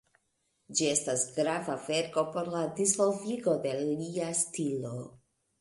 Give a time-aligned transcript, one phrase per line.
[0.77, 4.97] Ĝi estas grava verko por la disvolvigo de lia stilo.